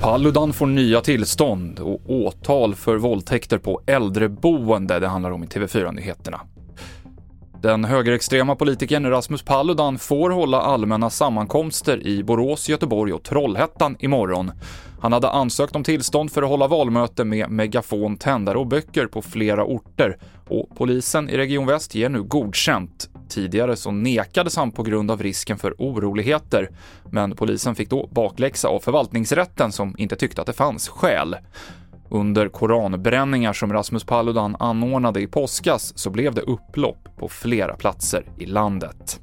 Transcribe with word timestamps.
Paludan 0.00 0.52
får 0.52 0.66
nya 0.66 1.00
tillstånd 1.00 1.78
och 1.78 2.00
åtal 2.10 2.74
för 2.74 2.96
våldtäkter 2.96 3.58
på 3.58 3.80
äldreboende. 3.86 4.98
Det 4.98 5.08
handlar 5.08 5.30
om 5.30 5.44
i 5.44 5.46
TV4-nyheterna. 5.46 6.40
Den 7.62 7.84
högerextrema 7.84 8.56
politikern 8.56 9.10
Rasmus 9.10 9.42
Paludan 9.42 9.98
får 9.98 10.30
hålla 10.30 10.60
allmänna 10.60 11.10
sammankomster 11.10 12.06
i 12.06 12.24
Borås, 12.24 12.68
Göteborg 12.68 13.12
och 13.12 13.22
Trollhättan 13.22 13.96
imorgon. 13.98 14.52
Han 15.00 15.12
hade 15.12 15.30
ansökt 15.30 15.76
om 15.76 15.84
tillstånd 15.84 16.32
för 16.32 16.42
att 16.42 16.48
hålla 16.48 16.68
valmöte 16.68 17.24
med 17.24 17.50
megafon, 17.50 18.16
tändare 18.16 18.58
och 18.58 18.66
böcker 18.66 19.06
på 19.06 19.22
flera 19.22 19.64
orter 19.64 20.18
och 20.48 20.76
polisen 20.76 21.28
i 21.28 21.36
Region 21.36 21.66
Väst 21.66 21.94
ger 21.94 22.08
nu 22.08 22.22
godkänt. 22.22 23.08
Tidigare 23.28 23.76
så 23.76 23.90
nekades 23.90 24.56
han 24.56 24.72
på 24.72 24.82
grund 24.82 25.10
av 25.10 25.22
risken 25.22 25.58
för 25.58 25.74
oroligheter, 25.78 26.70
men 27.10 27.36
polisen 27.36 27.74
fick 27.74 27.90
då 27.90 28.08
bakläxa 28.12 28.68
av 28.68 28.80
förvaltningsrätten 28.80 29.72
som 29.72 29.94
inte 29.98 30.16
tyckte 30.16 30.40
att 30.40 30.46
det 30.46 30.52
fanns 30.52 30.88
skäl. 30.88 31.36
Under 32.08 32.48
koranbränningar 32.48 33.52
som 33.52 33.72
Rasmus 33.72 34.04
Paludan 34.04 34.56
anordnade 34.58 35.20
i 35.20 35.26
påskas 35.26 35.98
så 35.98 36.10
blev 36.10 36.34
det 36.34 36.40
upplopp 36.40 37.08
på 37.16 37.28
flera 37.28 37.76
platser 37.76 38.24
i 38.38 38.46
landet. 38.46 39.20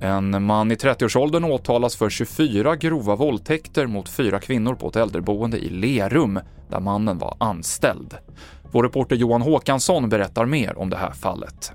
En 0.00 0.42
man 0.42 0.72
i 0.72 0.74
30-årsåldern 0.74 1.44
åtalas 1.44 1.96
för 1.96 2.10
24 2.10 2.76
grova 2.76 3.16
våldtäkter 3.16 3.86
mot 3.86 4.08
fyra 4.08 4.40
kvinnor 4.40 4.74
på 4.74 4.88
ett 4.88 4.96
äldreboende 4.96 5.58
i 5.58 5.68
Lerum, 5.68 6.40
där 6.70 6.80
mannen 6.80 7.18
var 7.18 7.36
anställd. 7.40 8.14
Vår 8.72 8.82
reporter 8.82 9.16
Johan 9.16 9.42
Håkansson 9.42 10.08
berättar 10.08 10.46
mer 10.46 10.78
om 10.78 10.90
det 10.90 10.96
här 10.96 11.10
fallet. 11.10 11.72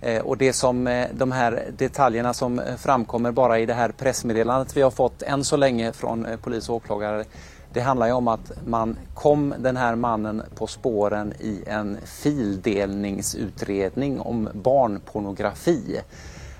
Eh, 0.00 0.22
och 0.22 0.36
det 0.36 0.52
som, 0.52 0.86
eh, 0.86 1.06
de 1.12 1.32
här 1.32 1.64
detaljerna 1.78 2.34
som 2.34 2.60
framkommer 2.78 3.32
bara 3.32 3.58
i 3.58 3.66
det 3.66 3.74
här 3.74 3.90
pressmeddelandet 3.90 4.76
vi 4.76 4.82
har 4.82 4.90
fått 4.90 5.22
än 5.22 5.44
så 5.44 5.56
länge 5.56 5.92
från 5.92 6.26
eh, 6.26 6.36
polis 6.36 6.68
och 6.68 6.76
åklagare 6.76 7.24
det 7.72 7.80
handlar 7.80 8.06
ju 8.06 8.12
om 8.12 8.28
att 8.28 8.52
man 8.66 8.96
kom 9.14 9.54
den 9.58 9.76
här 9.76 9.94
mannen 9.94 10.42
på 10.54 10.66
spåren 10.66 11.32
i 11.40 11.62
en 11.66 11.98
fildelningsutredning 12.04 14.20
om 14.20 14.48
barnpornografi. 14.52 16.00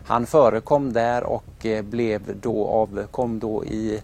Han 0.08 0.26
förekom 0.26 0.92
där 0.92 1.24
och 1.24 1.66
eh, 1.66 1.82
blev 1.82 2.40
då 2.40 2.66
av, 2.66 3.06
kom 3.10 3.38
då 3.38 3.64
i 3.64 3.94
eh, 3.94 4.00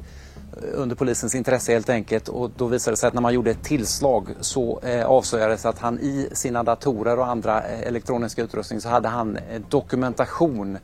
under 0.75 0.97
polisens 0.97 1.35
intresse 1.35 1.73
helt 1.73 1.89
enkelt 1.89 2.29
och 2.29 2.51
då 2.57 2.67
visade 2.67 2.93
det 2.93 2.97
sig 2.97 3.09
att 3.09 3.15
när 3.15 3.23
man 3.23 3.35
gjorde 3.35 3.51
ett 3.51 3.63
tillslag 3.63 4.29
så 4.41 4.81
eh, 4.81 5.07
avslöjades 5.07 5.67
att 5.67 5.79
han 5.79 5.99
i 5.99 6.29
sina 6.33 6.63
datorer 6.63 7.19
och 7.19 7.27
andra 7.27 7.63
eh, 7.63 7.81
elektroniska 7.81 8.43
utrustning 8.43 8.81
så 8.81 8.89
hade 8.89 9.09
han 9.09 9.39
dokumentation 9.69 10.79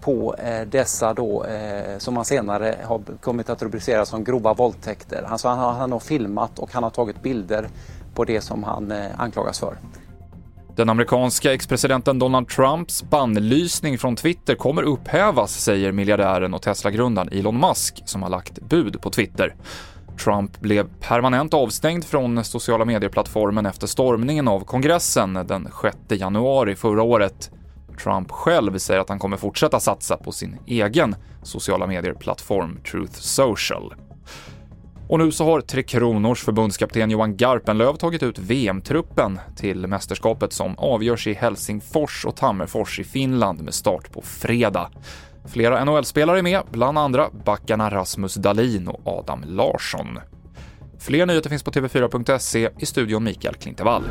på 0.00 0.34
eh, 0.34 0.66
dessa 0.68 1.14
då 1.14 1.44
eh, 1.44 1.98
som 1.98 2.14
man 2.14 2.24
senare 2.24 2.76
har 2.84 3.00
kommit 3.20 3.50
att 3.50 3.62
rubricera 3.62 4.06
som 4.06 4.24
grova 4.24 4.54
våldtäkter. 4.54 5.22
Alltså 5.28 5.48
han, 5.48 5.58
har, 5.58 5.72
han 5.72 5.92
har 5.92 6.00
filmat 6.00 6.58
och 6.58 6.72
han 6.72 6.82
har 6.82 6.90
tagit 6.90 7.22
bilder 7.22 7.68
på 8.14 8.24
det 8.24 8.40
som 8.40 8.64
han 8.64 8.92
eh, 8.92 9.06
anklagas 9.16 9.60
för. 9.60 9.76
Den 10.76 10.88
amerikanska 10.88 11.52
ex-presidenten 11.52 12.18
Donald 12.18 12.48
Trumps 12.48 13.02
bannlysning 13.02 13.98
från 13.98 14.16
Twitter 14.16 14.54
kommer 14.54 14.82
upphävas, 14.82 15.60
säger 15.60 15.92
miljardären 15.92 16.54
och 16.54 16.62
Tesla-grundaren 16.62 17.28
Elon 17.32 17.60
Musk 17.60 18.02
som 18.04 18.22
har 18.22 18.30
lagt 18.30 18.58
bud 18.60 19.00
på 19.00 19.10
Twitter. 19.10 19.54
Trump 20.24 20.60
blev 20.60 20.88
permanent 21.00 21.54
avstängd 21.54 22.04
från 22.04 22.44
sociala 22.44 22.84
medieplattformen 22.84 23.66
efter 23.66 23.86
stormningen 23.86 24.48
av 24.48 24.60
kongressen 24.60 25.34
den 25.34 25.68
6 25.82 25.96
januari 26.08 26.76
förra 26.76 27.02
året. 27.02 27.50
Trump 28.02 28.30
själv 28.30 28.78
säger 28.78 29.00
att 29.00 29.08
han 29.08 29.18
kommer 29.18 29.36
fortsätta 29.36 29.80
satsa 29.80 30.16
på 30.16 30.32
sin 30.32 30.58
egen 30.66 31.16
sociala 31.42 31.86
medier-plattform 31.86 32.80
Truth 32.90 33.14
Social. 33.14 33.94
Och 35.08 35.18
nu 35.18 35.32
så 35.32 35.44
har 35.44 35.60
Tre 35.60 35.82
Kronors 35.82 36.42
förbundskapten 36.42 37.10
Johan 37.10 37.36
Garpenlöv 37.36 37.96
tagit 37.96 38.22
ut 38.22 38.38
VM-truppen 38.38 39.40
till 39.56 39.86
mästerskapet 39.86 40.52
som 40.52 40.78
avgörs 40.78 41.26
i 41.26 41.32
Helsingfors 41.32 42.24
och 42.24 42.36
Tammerfors 42.36 43.00
i 43.00 43.04
Finland 43.04 43.62
med 43.62 43.74
start 43.74 44.12
på 44.12 44.22
fredag. 44.22 44.90
Flera 45.48 45.84
NHL-spelare 45.84 46.38
är 46.38 46.42
med, 46.42 46.62
bland 46.70 46.98
andra 46.98 47.30
backarna 47.44 47.90
Rasmus 47.90 48.34
Dahlin 48.34 48.88
och 48.88 49.00
Adam 49.18 49.44
Larsson. 49.46 50.18
Fler 50.98 51.26
nyheter 51.26 51.50
finns 51.50 51.62
på 51.62 51.70
TV4.se, 51.70 52.70
i 52.78 52.86
studion 52.86 53.24
Mikael 53.24 53.54
Klintevall. 53.54 54.02